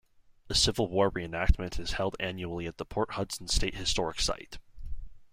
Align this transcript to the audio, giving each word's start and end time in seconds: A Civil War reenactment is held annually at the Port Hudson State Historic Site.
A 0.49 0.55
Civil 0.55 0.87
War 0.87 1.11
reenactment 1.11 1.79
is 1.79 1.91
held 1.91 2.15
annually 2.19 2.65
at 2.65 2.77
the 2.79 2.85
Port 2.85 3.11
Hudson 3.11 3.47
State 3.47 3.75
Historic 3.75 4.19
Site. 4.19 4.57